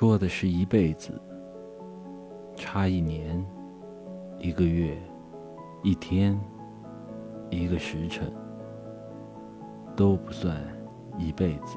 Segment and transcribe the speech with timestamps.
[0.00, 1.12] 说的是一辈子
[2.56, 3.46] 差一年
[4.38, 4.96] 一个月
[5.82, 6.40] 一天
[7.50, 8.32] 一个时辰
[9.94, 10.58] 都不算
[11.18, 11.76] 一辈子。